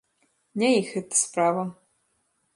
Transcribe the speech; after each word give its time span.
Не 0.61 0.69
іх 0.79 0.89
гэта 0.95 1.15
справа. 1.23 1.63